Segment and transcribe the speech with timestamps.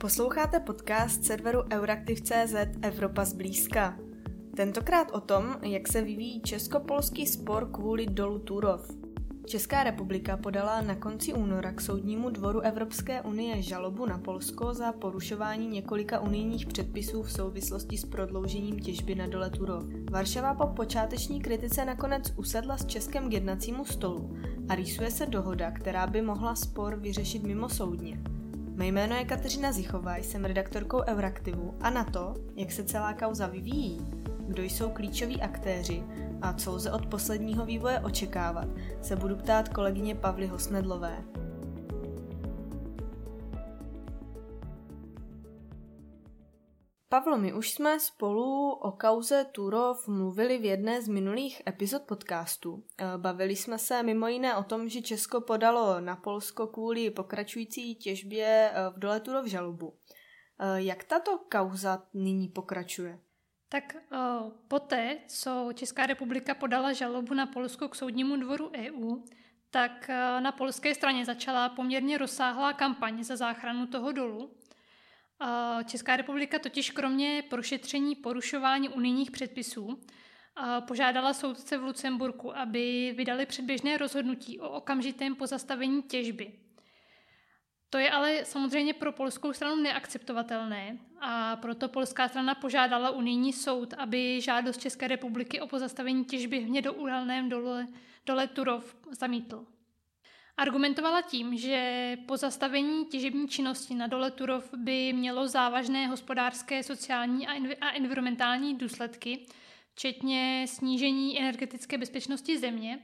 [0.00, 3.98] Posloucháte podcast serveru Euraktiv.cz Evropa zblízka.
[4.56, 8.90] Tentokrát o tom, jak se vyvíjí česko-polský spor kvůli dolu Turov.
[9.46, 14.92] Česká republika podala na konci února k soudnímu dvoru Evropské unie žalobu na Polsko za
[14.92, 19.84] porušování několika unijních předpisů v souvislosti s prodloužením těžby na dole Turov.
[20.10, 24.36] Varšava po počáteční kritice nakonec usedla s Českem k jednacímu stolu
[24.68, 28.37] a rýsuje se dohoda, která by mohla spor vyřešit mimo soudně.
[28.78, 33.46] Mé jméno je Kateřina Zichová, jsem redaktorkou Euraktivu a na to, jak se celá kauza
[33.46, 34.06] vyvíjí,
[34.48, 36.02] kdo jsou klíčoví aktéři
[36.42, 38.68] a co lze od posledního vývoje očekávat,
[39.02, 41.24] se budu ptát kolegyně Pavly Hosnedlové.
[47.10, 52.84] Pavlo, my už jsme spolu o kauze Turov mluvili v jedné z minulých epizod podcastu.
[52.98, 57.94] Eh, bavili jsme se mimo jiné o tom, že Česko podalo na Polsko kvůli pokračující
[57.94, 59.94] těžbě eh, v dole Turov žalobu.
[60.58, 63.18] Eh, jak tato kauza nyní pokračuje?
[63.68, 63.96] Tak
[64.68, 69.16] poté, co Česká republika podala žalobu na Polsko k soudnímu dvoru EU,
[69.70, 70.08] tak
[70.40, 74.50] na polské straně začala poměrně rozsáhlá kampaň za záchranu toho dolu.
[75.40, 79.96] Uh, Česká republika totiž kromě prošetření porušování unijních předpisů uh,
[80.80, 86.52] požádala soudce v Lucemburku, aby vydali předběžné rozhodnutí o okamžitém pozastavení těžby.
[87.90, 93.94] To je ale samozřejmě pro polskou stranu neakceptovatelné a proto polská strana požádala unijní soud,
[93.94, 97.86] aby žádost České republiky o pozastavení těžby hnědouhelném dole,
[98.26, 99.66] dole Turov zamítl.
[100.58, 107.48] Argumentovala tím, že pozastavení těžební činnosti na dole Turov by mělo závažné hospodářské, sociální
[107.80, 109.46] a environmentální důsledky,
[109.94, 112.98] včetně snížení energetické bezpečnosti země.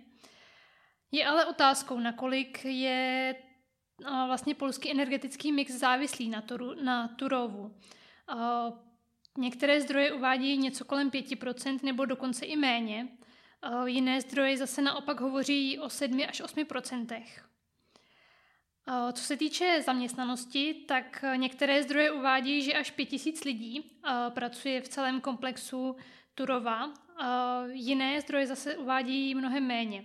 [1.13, 3.35] Je ale otázkou, nakolik je
[4.27, 7.75] vlastně polský energetický mix závislý na, Turu, na Turovu.
[9.39, 13.09] Některé zdroje uvádějí něco kolem 5% nebo dokonce i méně.
[13.87, 17.23] Jiné zdroje zase naopak hovoří o 7 až 8%.
[19.13, 23.91] Co se týče zaměstnanosti, tak některé zdroje uvádějí, že až 5000 lidí
[24.29, 25.97] pracuje v celém komplexu
[26.35, 26.95] Turova.
[27.73, 30.05] Jiné zdroje zase uvádějí mnohem méně,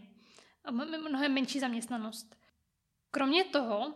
[1.10, 2.36] mnohem menší zaměstnanost.
[3.12, 3.94] Kromě toho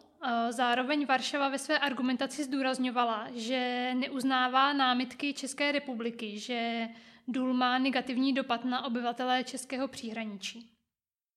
[0.50, 6.88] zároveň Varšava ve své argumentaci zdůrazňovala, že neuznává námitky České republiky, že
[7.28, 10.70] důl má negativní dopad na obyvatelé českého příhraničí.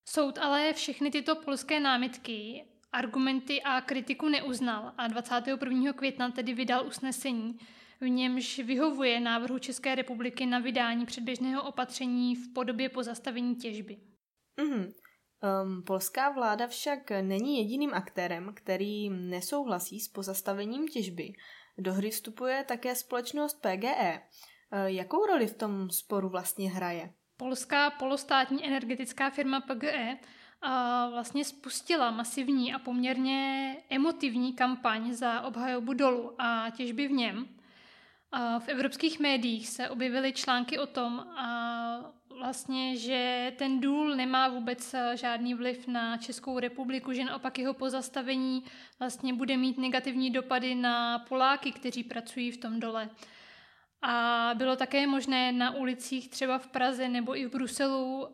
[0.08, 5.92] Soud ale všechny tyto polské námitky, argumenty a kritiku neuznal a 21.
[5.92, 7.58] května tedy vydal usnesení,
[8.00, 13.96] v němž vyhovuje návrhu České republiky na vydání předběžného opatření v podobě pozastavení těžby.
[14.58, 14.92] Mm-hmm.
[15.64, 21.32] Um, polská vláda však není jediným aktérem, který nesouhlasí s pozastavením těžby.
[21.78, 24.20] Do hry vstupuje také společnost PGE.
[24.72, 27.10] Uh, jakou roli v tom sporu vlastně hraje?
[27.36, 30.18] Polská polostátní energetická firma PGE
[30.62, 37.48] a vlastně spustila masivní a poměrně emotivní kampaň za obhajobu dolu a těžby v něm.
[38.32, 44.48] A v evropských médiích se objevily články o tom, a vlastně, že ten důl nemá
[44.48, 48.64] vůbec eh, žádný vliv na Českou republiku, že naopak jeho pozastavení
[48.98, 53.10] vlastně bude mít negativní dopady na Poláky, kteří pracují v tom dole.
[54.08, 58.28] A bylo také možné na ulicích třeba v Praze nebo i v Bruselu uh,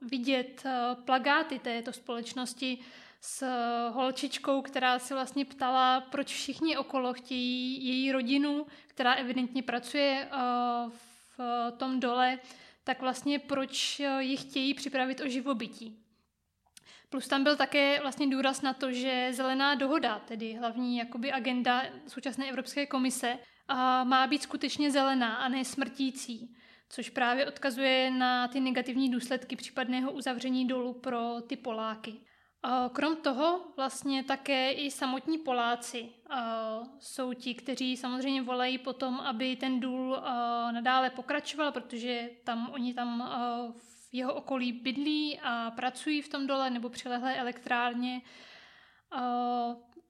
[0.00, 2.78] vidět uh, plagáty této společnosti
[3.20, 3.46] s
[3.90, 10.28] holčičkou, která se vlastně ptala, proč všichni okolo chtějí její rodinu, která evidentně pracuje
[11.38, 12.38] v tom dole,
[12.86, 15.98] tak vlastně proč eh, ji chtějí připravit o živobytí.
[17.08, 21.82] Plus tam byl také vlastně důraz na to, že zelená dohoda, tedy hlavní jakoby agenda
[22.08, 23.38] současné Evropské komise,
[24.04, 26.56] má být skutečně zelená a ne smrtící,
[26.88, 32.14] což právě odkazuje na ty negativní důsledky případného uzavření dolu pro ty Poláky.
[32.92, 36.08] Krom toho vlastně také i samotní Poláci
[36.98, 40.22] jsou ti, kteří samozřejmě volají potom, aby ten důl
[40.70, 43.30] nadále pokračoval, protože tam oni tam
[43.76, 48.20] v jeho okolí bydlí a pracují v tom dole nebo přilehlé elektrárně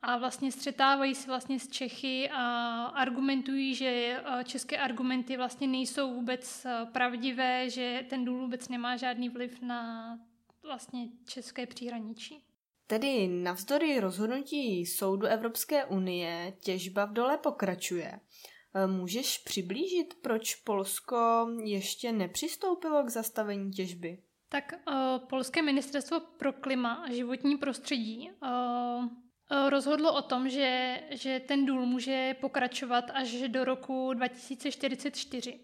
[0.06, 2.44] a vlastně střetávají se vlastně s Čechy a
[2.85, 9.62] argumentují, že české argumenty vlastně nejsou vůbec pravdivé, že ten důl vůbec nemá žádný vliv
[9.62, 10.19] na
[10.62, 12.44] vlastně české příhraničí.
[12.87, 18.20] Tedy navzdory rozhodnutí Soudu Evropské unie těžba v dole pokračuje.
[18.75, 24.19] E, můžeš přiblížit, proč Polsko ještě nepřistoupilo k zastavení těžby?
[24.49, 29.06] Tak uh, Polské ministerstvo pro klima a životní prostředí uh,
[29.69, 35.61] rozhodlo o tom, že, že ten důl může pokračovat až do roku 2044.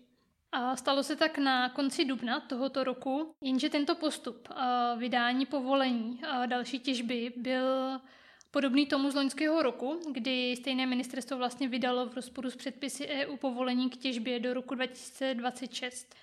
[0.53, 4.49] A stalo se tak na konci dubna tohoto roku, jenže tento postup
[4.97, 8.01] vydání povolení další těžby byl
[8.51, 13.37] podobný tomu z loňského roku, kdy stejné ministerstvo vlastně vydalo v rozporu s předpisy EU
[13.37, 16.15] povolení k těžbě do roku 2026.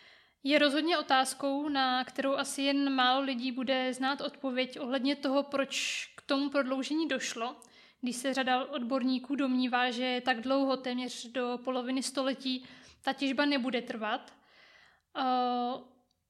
[0.43, 6.05] Je rozhodně otázkou, na kterou asi jen málo lidí bude znát odpověď ohledně toho, proč
[6.15, 7.55] k tomu prodloužení došlo,
[8.01, 12.65] když se řada odborníků domnívá, že tak dlouho, téměř do poloviny století,
[13.01, 14.33] ta těžba nebude trvat.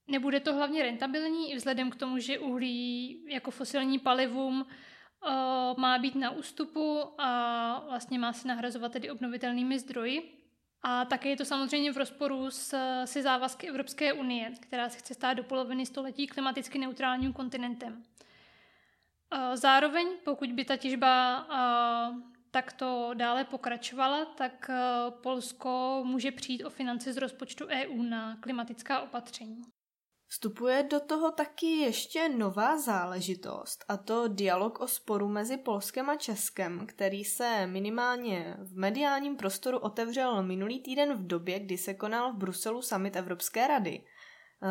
[0.07, 4.65] Nebude to hlavně rentabilní i vzhledem k tomu, že uhlí jako fosilní palivum
[5.77, 10.35] má být na ústupu a vlastně má se nahrazovat tedy obnovitelnými zdroji.
[10.84, 15.14] A také je to samozřejmě v rozporu s, se závazky Evropské unie, která se chce
[15.14, 18.04] stát do poloviny století klimaticky neutrálním kontinentem.
[19.54, 21.46] Zároveň, pokud by ta těžba
[22.52, 24.70] takto dále pokračovala, tak
[25.10, 29.62] Polsko může přijít o finance z rozpočtu EU na klimatická opatření.
[30.31, 36.16] Vstupuje do toho taky ještě nová záležitost, a to dialog o sporu mezi Polskem a
[36.16, 42.34] Českem, který se minimálně v mediálním prostoru otevřel minulý týden v době, kdy se konal
[42.34, 44.04] v Bruselu summit Evropské rady.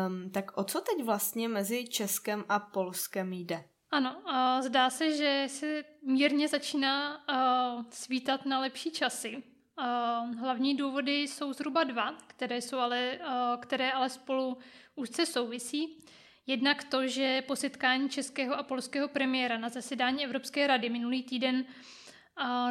[0.07, 3.63] Um, tak o co teď vlastně mezi Českem a Polskem jde?
[3.91, 9.43] Ano, uh, zdá se, že se mírně začíná uh, svítat na lepší časy.
[9.79, 14.57] Uh, hlavní důvody jsou zhruba dva, které, jsou ale, uh, které ale spolu
[14.99, 16.03] úzce souvisí.
[16.47, 21.65] Jednak to, že po setkání českého a polského premiéra na zasedání Evropské rady minulý týden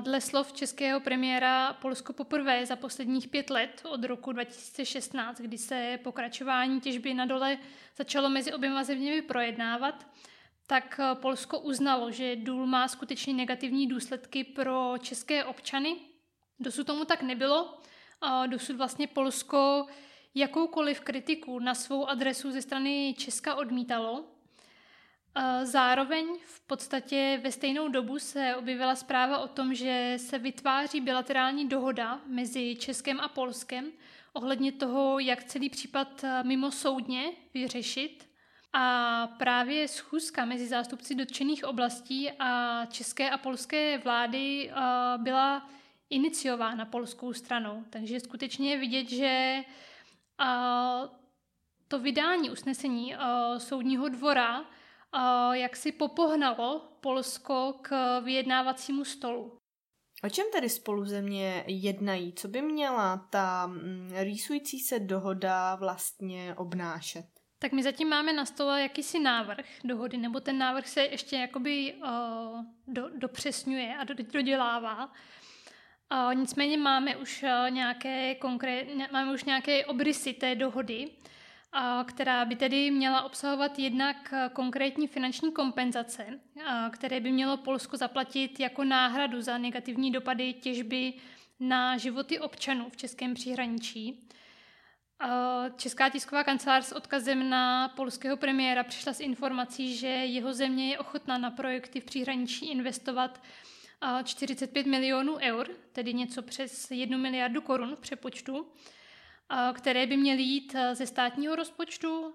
[0.00, 5.98] dle slov českého premiéra Polsko poprvé za posledních pět let od roku 2016, kdy se
[6.02, 7.58] pokračování těžby na dole
[7.96, 10.06] začalo mezi oběma zeměmi projednávat,
[10.66, 15.96] tak Polsko uznalo, že důl má skutečně negativní důsledky pro české občany.
[16.60, 17.78] Dosud tomu tak nebylo.
[18.46, 19.86] Dosud vlastně Polsko
[20.38, 24.24] jakoukoliv kritiku na svou adresu ze strany Česka odmítalo.
[25.62, 31.68] Zároveň v podstatě ve stejnou dobu se objevila zpráva o tom, že se vytváří bilaterální
[31.68, 33.92] dohoda mezi Českem a Polskem
[34.32, 38.28] ohledně toho, jak celý případ mimo soudně vyřešit.
[38.72, 44.70] A právě schůzka mezi zástupci dotčených oblastí a české a polské vlády
[45.16, 45.70] byla
[46.10, 47.84] iniciována polskou stranou.
[47.90, 49.62] Takže skutečně je vidět, že
[50.38, 51.18] a
[51.88, 54.66] to vydání usnesení uh, soudního dvora uh,
[55.52, 59.58] jak si popohnalo Polsko k vyjednávacímu stolu.
[60.24, 62.32] O čem tedy spolu země jednají?
[62.32, 67.26] Co by měla ta mm, rýsující se dohoda vlastně obnášet?
[67.58, 71.94] Tak my zatím máme na stole jakýsi návrh dohody, nebo ten návrh se ještě jakoby
[71.94, 75.12] uh, do, dopřesňuje a dodělává.
[76.14, 82.44] Uh, nicméně máme už uh, nějaké konkrét, máme už nějaké obrysy té dohody, uh, která
[82.44, 86.40] by tedy měla obsahovat jednak konkrétní finanční kompenzace,
[86.90, 91.12] které by mělo Polsko zaplatit jako náhradu za negativní dopady těžby
[91.60, 94.28] na životy občanů v českém příhraničí.
[95.76, 100.98] Česká tisková kancelář s odkazem na polského premiéra přišla s informací, že jeho země je
[100.98, 103.40] ochotná na projekty v příhraničí investovat
[104.24, 108.72] 45 milionů eur, tedy něco přes 1 miliardu korun v přepočtu,
[109.72, 112.34] které by měly jít ze státního rozpočtu,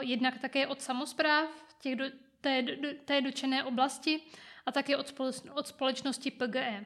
[0.00, 1.48] jednak také od samozpráv
[1.82, 2.04] těch do,
[2.40, 4.20] té, do, té dočené oblasti
[4.66, 5.14] a také od,
[5.54, 6.84] od společnosti PGE.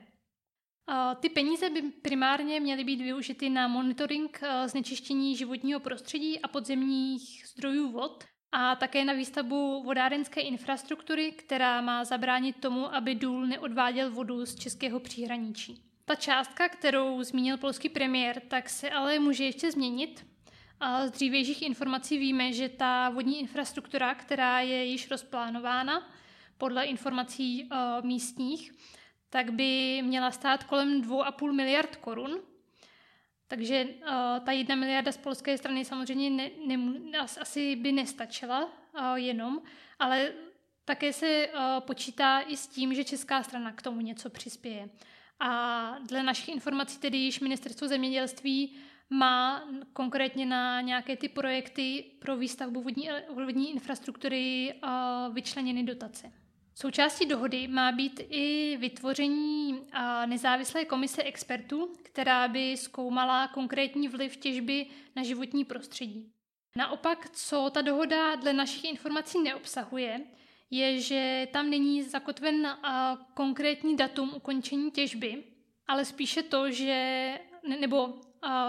[1.21, 7.93] Ty peníze by primárně měly být využity na monitoring znečištění životního prostředí a podzemních zdrojů
[7.93, 14.47] vod a také na výstavbu vodárenské infrastruktury, která má zabránit tomu, aby důl neodváděl vodu
[14.47, 15.83] z českého příhraničí.
[16.05, 20.27] Ta částka, kterou zmínil polský premiér, tak se ale může ještě změnit.
[20.81, 26.09] A z dřívějších informací víme, že ta vodní infrastruktura, která je již rozplánována
[26.59, 28.73] podle informací uh, místních,
[29.31, 32.41] tak by měla stát kolem 2,5 miliard korun,
[33.49, 34.09] takže uh,
[34.45, 36.77] ta jedna miliarda z polské strany samozřejmě ne,
[37.11, 39.63] ne, asi by nestačila uh, jenom,
[39.99, 40.33] ale
[40.85, 44.89] také se uh, počítá i s tím, že česká strana k tomu něco přispěje.
[45.41, 48.77] A dle našich informací tedy již ministerstvo zemědělství
[49.11, 56.33] má konkrétně na nějaké ty projekty pro výstavbu vodní, vodní infrastruktury uh, vyčleněny dotace.
[56.75, 59.81] Součástí dohody má být i vytvoření
[60.27, 64.87] nezávislé komise expertů, která by zkoumala konkrétní vliv těžby
[65.17, 66.33] na životní prostředí.
[66.77, 70.21] Naopak, co ta dohoda dle našich informací neobsahuje,
[70.71, 72.79] je, že tam není zakotven
[73.35, 75.45] konkrétní datum ukončení těžby,
[75.87, 77.39] ale spíše to, že
[77.81, 78.21] nebo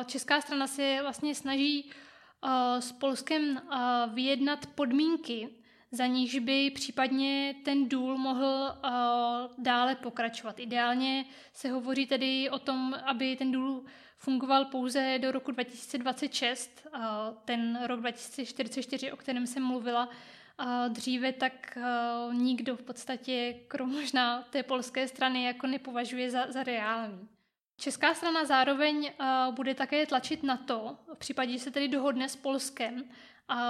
[0.06, 1.92] česká strana se vlastně snaží
[2.80, 3.62] s Polskem
[4.14, 5.50] vyjednat podmínky,
[5.94, 8.76] za níž by případně ten důl mohl
[9.58, 10.60] dále pokračovat.
[10.60, 13.84] Ideálně se hovoří tedy o tom, aby ten důl
[14.18, 16.88] fungoval pouze do roku 2026,
[17.46, 20.10] ten rok 2044, o kterém jsem mluvila
[20.88, 21.78] dříve, tak
[22.32, 27.28] nikdo v podstatě, krom možná té polské strany, jako nepovažuje za, za reálný.
[27.78, 29.12] Česká strana zároveň
[29.52, 33.04] bude také tlačit na to, v případě, že se tedy dohodne s Polskem,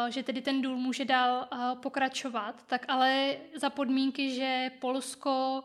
[0.09, 1.47] že tedy ten důl může dál
[1.81, 5.63] pokračovat, tak ale za podmínky, že Polsko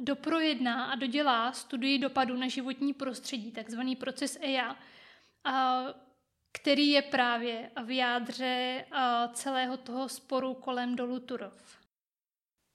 [0.00, 4.76] doprojedná a dodělá studii dopadu na životní prostředí, takzvaný proces EIA,
[6.52, 8.84] který je právě v jádře
[9.32, 11.78] celého toho sporu kolem dolu Turov.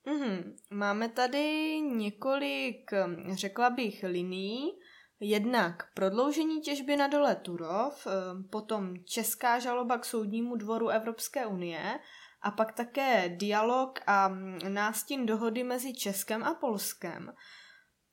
[0.06, 0.54] Mm-hmm.
[0.72, 2.92] Máme tady několik,
[3.32, 4.72] řekla bych, liní.
[5.20, 8.08] Jednak prodloužení těžby na dole Turov,
[8.50, 12.00] potom česká žaloba k soudnímu dvoru Evropské unie
[12.42, 14.30] a pak také dialog a
[14.70, 17.34] nástin dohody mezi Českem a Polskem.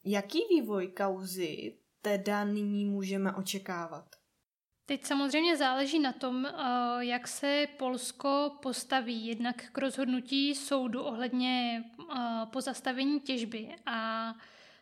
[0.05, 4.05] Jaký vývoj kauzy teda nyní můžeme očekávat?
[4.87, 6.53] Teď samozřejmě záleží na tom, eh,
[6.99, 11.85] jak se Polsko postaví jednak k rozhodnutí soudu ohledně
[12.17, 14.33] eh, pozastavení těžby a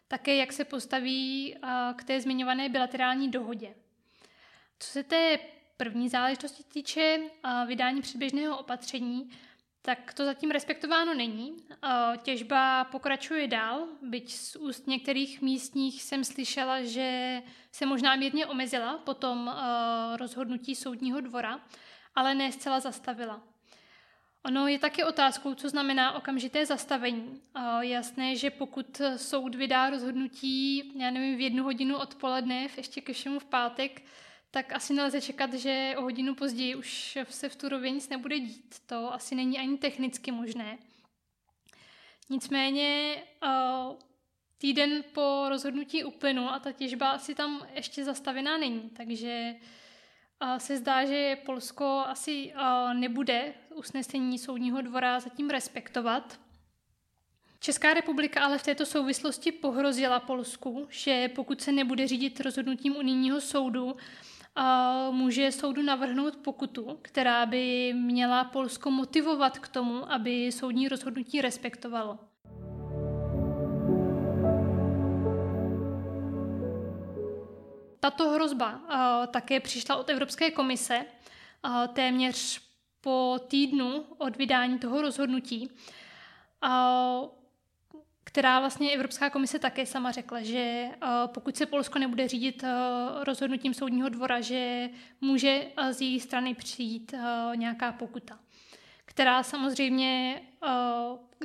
[0.09, 3.75] také jak se postaví eh, k té zmiňované bilaterální dohodě.
[4.79, 5.39] Co se té
[5.77, 7.19] první záležitosti týče
[7.67, 9.31] vydání předběžného opatření,
[9.83, 11.57] tak to zatím respektováno není.
[12.23, 17.43] Těžba pokračuje dál, byť z úst některých místních jsem slyšela, že
[17.73, 19.55] se možná mírně omezila po tom
[20.17, 21.61] rozhodnutí soudního dvora,
[22.15, 23.54] ale ne zcela zastavila.
[24.47, 27.41] Ono je také otázkou, co znamená okamžité zastavení.
[27.81, 33.39] Jasné, že pokud soud vydá rozhodnutí, já nevím, v jednu hodinu odpoledne, ještě ke všemu
[33.39, 34.03] v pátek,
[34.51, 38.75] tak asi nelze čekat, že o hodinu později už se v Turově nic nebude dít.
[38.87, 40.79] To asi není ani technicky možné.
[42.31, 43.17] Nicméně
[44.59, 49.55] týden po rozhodnutí uplynul a ta těžba asi tam ještě zastavená není, takže
[50.59, 52.53] se zdá, že Polsko asi
[52.93, 56.41] nebude usnesení soudního dvora zatím respektovat.
[57.61, 63.41] Česká republika ale v této souvislosti pohrozila Polsku, že pokud se nebude řídit rozhodnutím unijního
[63.41, 63.97] soudu,
[65.11, 72.19] může soudu navrhnout pokutu, která by měla Polsko motivovat k tomu, aby soudní rozhodnutí respektovalo.
[78.05, 78.81] Tato hrozba
[79.31, 81.05] také přišla od Evropské komise
[81.93, 82.61] téměř
[83.01, 85.71] po týdnu od vydání toho rozhodnutí
[88.35, 92.75] která vlastně Evropská komise také sama řekla, že eh, pokud se Polsko nebude řídit eh,
[93.25, 94.89] rozhodnutím soudního dvora, že
[95.21, 97.15] může eh, z její strany přijít
[97.55, 98.39] nějaká pokuta,
[99.05, 100.43] která samozřejmě,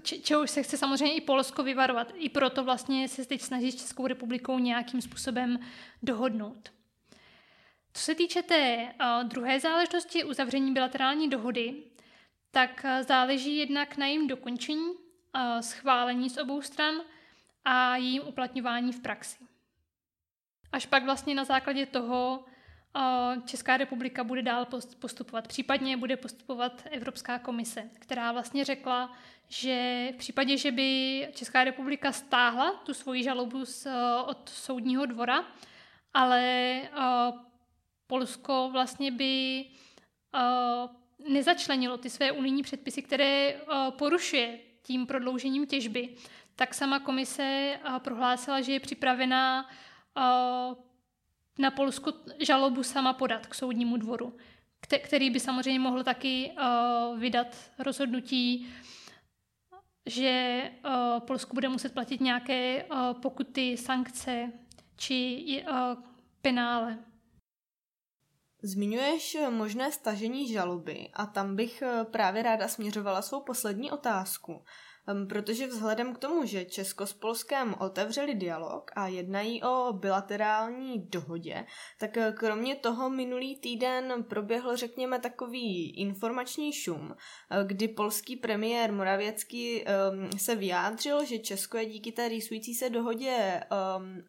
[0.01, 2.11] čehož se chce samozřejmě i Polsko vyvarovat.
[2.15, 5.59] I proto vlastně se teď snaží s Českou republikou nějakým způsobem
[6.03, 6.71] dohodnout.
[7.93, 11.83] Co se týče té druhé záležitosti uzavření bilaterální dohody,
[12.51, 14.93] tak záleží jednak na jejím dokončení,
[15.61, 16.95] schválení z obou stran
[17.65, 19.37] a jejím uplatňování v praxi.
[20.71, 22.45] Až pak vlastně na základě toho
[23.45, 24.67] Česká republika bude dál
[24.99, 25.47] postupovat.
[25.47, 29.17] Případně bude postupovat Evropská komise, která vlastně řekla,
[29.47, 33.87] že v případě, že by Česká republika stáhla tu svoji žalobu z,
[34.25, 35.45] od soudního dvora,
[36.13, 36.81] ale
[38.07, 39.65] Polsko vlastně by
[41.29, 46.09] nezačlenilo ty své unijní předpisy, které porušuje tím prodloužením těžby,
[46.55, 49.69] tak sama komise eh, prohlásila, že je připravená
[50.17, 50.21] eh,
[51.59, 54.37] na Polsku žalobu sama podat k soudnímu dvoru,
[55.03, 56.63] který by samozřejmě mohl taky eh,
[57.17, 57.47] vydat
[57.79, 58.67] rozhodnutí,
[60.05, 60.63] že
[61.27, 62.85] Polsku bude muset platit nějaké
[63.21, 64.51] pokuty, sankce
[64.95, 65.63] či
[66.41, 66.97] penále.
[68.63, 74.63] Zmiňuješ možné stažení žaloby a tam bych právě ráda směřovala svou poslední otázku,
[75.29, 81.65] protože vzhledem k tomu, že Česko s Polskem otevřeli dialog a jednají o bilaterální dohodě,
[81.97, 88.93] tak eh, kromě toho minulý týden proběhl, řekněme, takový informační šum, eh, kdy polský premiér
[88.93, 89.85] Moravěcký
[90.37, 93.63] se vyjádřil, že Česko je díky té rýsující se dohodě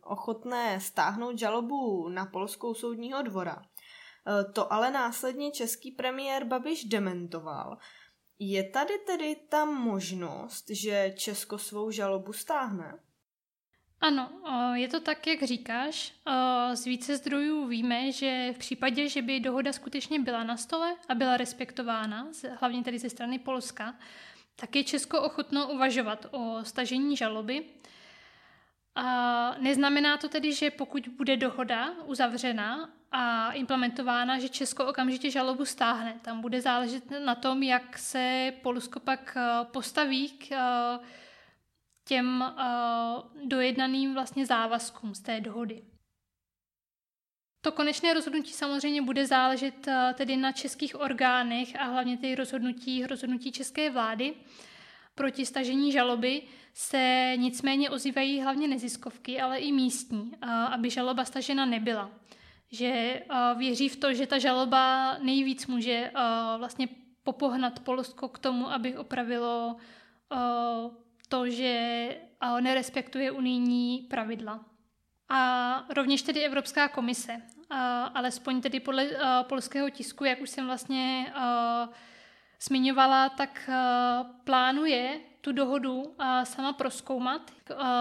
[0.02, 3.62] ochotné stáhnout žalobu na polskou soudního dvora.
[4.26, 7.78] Eh, to ale následně český premiér Babiš dementoval.
[8.42, 12.98] Je tady tedy ta možnost, že Česko svou žalobu stáhne?
[14.00, 14.30] Ano,
[14.74, 16.14] je to tak, jak říkáš.
[16.74, 21.14] Z více zdrojů víme, že v případě, že by dohoda skutečně byla na stole a
[21.14, 22.28] byla respektována,
[22.60, 23.98] hlavně tedy ze strany Polska,
[24.56, 27.64] tak je Česko ochotno uvažovat o stažení žaloby.
[28.94, 35.64] A neznamená to tedy, že pokud bude dohoda uzavřena a implementována, že Česko okamžitě žalobu
[35.64, 36.20] stáhne.
[36.22, 39.36] Tam bude záležet na tom, jak se Polsko pak
[39.72, 40.48] postaví k
[42.04, 45.82] těm uh, dojednaným vlastně závazkům z té dohody.
[47.60, 53.52] To konečné rozhodnutí samozřejmě bude záležet tedy na českých orgánech a hlavně ty rozhodnutí, rozhodnutí
[53.52, 54.34] české vlády.
[55.20, 56.42] Proti stažení žaloby
[56.74, 60.32] se nicméně ozývají hlavně neziskovky, ale i místní,
[60.70, 62.10] aby žaloba stažena nebyla.
[62.72, 63.22] Že
[63.56, 66.10] věří v to, že ta žaloba nejvíc může
[66.58, 66.88] vlastně
[67.22, 69.76] popohnat Polsko k tomu, aby opravilo
[71.28, 72.16] to, že
[72.60, 74.64] nerespektuje unijní pravidla.
[75.28, 77.42] A rovněž tedy Evropská komise,
[78.14, 79.08] alespoň tedy podle
[79.42, 81.32] polského tisku, jak už jsem vlastně
[82.62, 83.70] zmiňovala, tak
[84.44, 86.02] plánuje tu dohodu
[86.44, 87.50] sama proskoumat,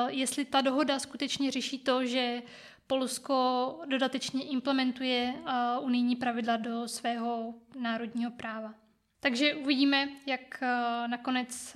[0.07, 2.41] jestli ta dohoda skutečně řeší to, že
[2.87, 5.33] Polsko dodatečně implementuje
[5.79, 8.73] unijní pravidla do svého národního práva.
[9.19, 10.61] Takže uvidíme, jak
[11.07, 11.75] nakonec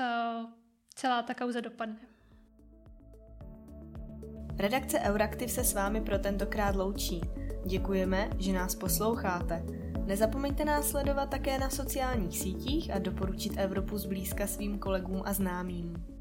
[0.95, 1.99] celá ta kauza dopadne.
[4.57, 7.21] Redakce Euraktiv se s vámi pro tentokrát loučí.
[7.65, 9.63] Děkujeme, že nás posloucháte.
[10.05, 16.12] Nezapomeňte nás sledovat také na sociálních sítích a doporučit Evropu zblízka svým kolegům a známým.